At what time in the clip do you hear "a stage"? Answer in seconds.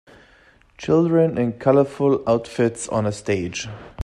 3.05-3.67